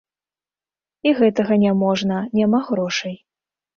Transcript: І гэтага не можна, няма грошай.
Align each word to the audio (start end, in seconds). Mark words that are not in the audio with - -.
І 1.09 1.13
гэтага 1.21 1.57
не 1.65 1.73
можна, 1.85 2.17
няма 2.41 2.59
грошай. 2.71 3.15